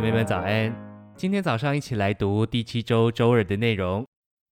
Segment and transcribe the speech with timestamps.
[0.00, 0.74] 姊妹们早安！
[1.14, 4.02] 今天早上一起来读第七周周二的内容。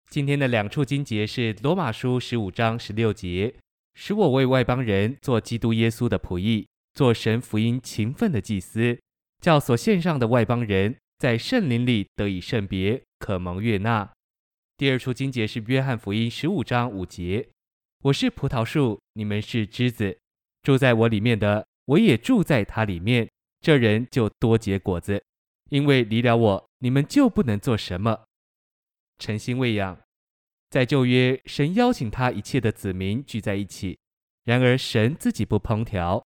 [0.09, 3.55] 今天的两处经节是罗马书十五章十六节，
[3.93, 8.99] 使我为外邦人做基督耶稣的仆役，做神福音勤奋的祭司，
[9.43, 14.11] 叫所献上的外邦人在圣灵里得以圣别，可蒙悦纳。
[14.79, 17.47] 第二处经节是约翰福音十五章五节，
[18.05, 20.17] 我是葡萄树，你们是枝子，
[20.63, 23.29] 住在我里面的，我也住在他里面。
[23.61, 25.23] 这人就多结果子，
[25.71, 28.25] 因为离了我，你们就不能做什么。
[29.19, 30.01] 诚心喂养，
[30.71, 33.99] 在旧约，神邀请他一切的子民聚在一起，
[34.45, 36.25] 然而神自己不烹调，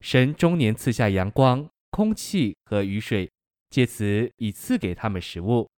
[0.00, 3.30] 神终年赐下阳光、空气和雨水，
[3.68, 5.68] 借此以赐给他们食物，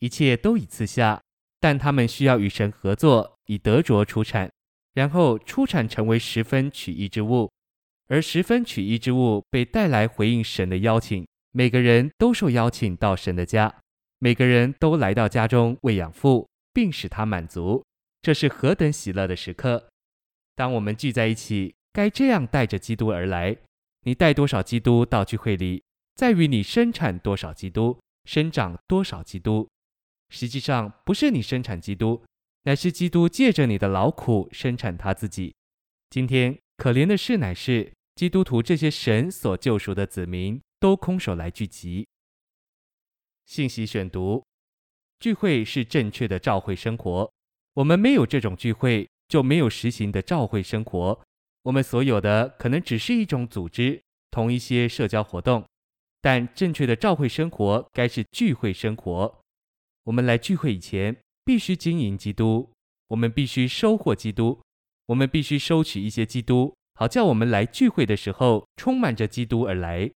[0.00, 1.22] 一切都已赐下，
[1.60, 4.50] 但他们需要与神合作，以得着出产，
[4.94, 7.50] 然后出产成为十分取一之物。
[8.08, 13.82] 而十分取一之物被带来回应神的邀请，每个人都受邀请到神的家，
[14.18, 17.84] 每个人都来到家中喂养父，并使他满足，
[18.22, 19.88] 这是何等喜乐的时刻！
[20.54, 23.56] 当我们聚在一起，该这样带着基督而来。
[24.02, 25.82] 你带多少基督到聚会里，
[26.14, 29.68] 在于你生产多少基督，生长多少基督。
[30.28, 32.22] 实际上不是你生产基督，
[32.62, 35.54] 乃是基督借着你的劳苦生产他自己。
[36.08, 37.92] 今天可怜的事乃是。
[38.16, 42.08] 基督徒这些神所救赎的子民都空手来聚集。
[43.44, 44.42] 信息选读：
[45.18, 47.30] 聚会是正确的教会生活。
[47.74, 51.20] 我们没有这种聚会，就没有实行的教会生活。
[51.64, 55.62] 我们所有的可能只是一种组织，同一些社交活动。
[56.22, 59.42] 但正确的教会生活该是聚会生活。
[60.04, 61.14] 我们来聚会以前，
[61.44, 62.70] 必须经营基督。
[63.08, 64.62] 我们必须收获基督。
[65.06, 66.74] 我们必须收取一些基督。
[66.94, 70.10] 好叫我们来聚会的时候充满着基督而来。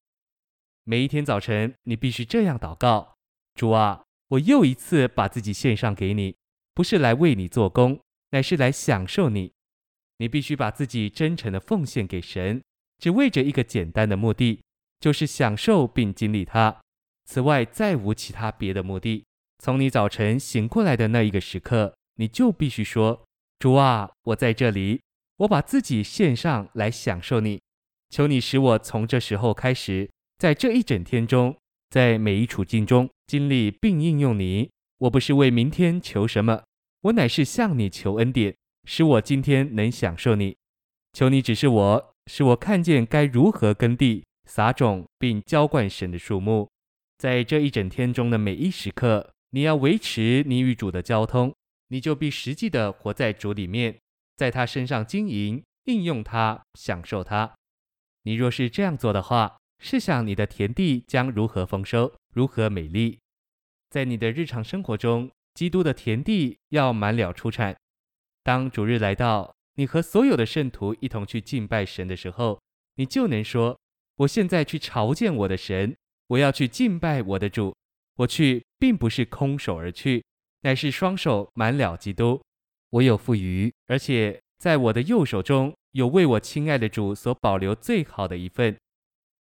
[0.85, 3.15] 每一天早晨，你必须这样祷告：
[3.55, 6.35] 主啊，我又一次把自己献上给你，
[6.73, 9.53] 不是来为你做工，乃是来享受你。
[10.17, 12.61] 你必须把自己真诚的奉献给神，
[12.97, 14.61] 只为着一个简单的目的，
[14.99, 16.81] 就是享受并经历它。
[17.23, 19.23] 此外，再无其他别的目的。
[19.59, 23.23] 从你早晨醒过来的那一个时刻，你就必须说：
[23.57, 24.99] 主啊，我在这里。
[25.37, 27.61] 我把自己献上来享受你，
[28.09, 30.09] 求你使我从这时候开始，
[30.43, 31.57] 在这一整天中，
[31.89, 34.69] 在每一处境中经历并应用你。
[34.97, 36.65] 我不是为明天求什么，
[37.03, 38.53] 我乃是向你求恩典，
[38.83, 40.57] 使我今天能享受你。
[41.13, 46.69] 求你指示我，使我看见该如何耕地、撒种并浇灌神的树木。
[47.17, 51.55] 在这一整天中的每一时刻，你要维持你与主的交通，
[51.87, 53.97] 你就必实际的活在主里面。
[54.35, 57.55] 在他身上经营、应用他、享受他。
[58.23, 63.19] 你若是这样做的话，试想你的田地将如何丰收，如何美丽。
[63.89, 67.75] 在你的日常生活中，基督的田地要满了出产。
[68.43, 72.61] 当主日来到，你和所有的圣徒一同去敬拜神的时候，
[72.95, 73.77] 你就能说
[74.15, 75.93] ：“我现在去朝见我的神，
[76.27, 77.75] 我要去敬拜我的主。
[78.15, 80.23] 我去，并不是空手而去，
[80.61, 82.41] 乃是双手满了基督。”
[82.91, 88.77] 我有富余，而且在我的右手中有为我亲爱的主所保留最好的一份。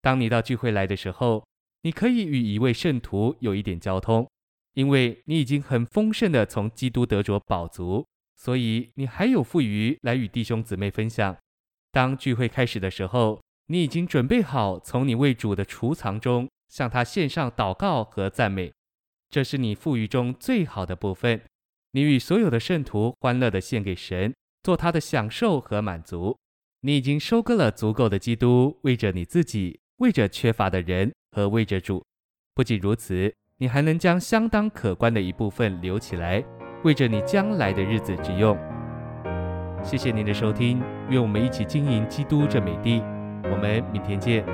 [0.02, 1.42] 当你到聚会来的时候，
[1.82, 4.28] 你可以与一位圣徒有一点交通，
[4.74, 8.04] 因为你已经很丰盛的从基督得着饱足，
[8.36, 11.36] 所以你还有富余来与弟兄姊妹分享。
[11.92, 18.72] 当聚会开始的时候，你已经准备好从你为主的储藏中向他献上祷告和赞美，
[19.30, 21.40] 这是你富余中最好的部分。
[21.92, 26.36] 你与所有的圣徒欢乐地献给神，做他的享受和满足。
[26.80, 32.04] 你已经收割了足够的基督，为着你自己，为着缺乏的人和为着主。
[32.56, 36.44] 不仅如此，你还能将相当可观的一部分留起来，
[36.82, 38.58] 为着你将来的日子之用。
[39.80, 43.00] 谢谢您的收听，愿我们一起经营基督这美地。
[43.44, 44.44] 我们明天见。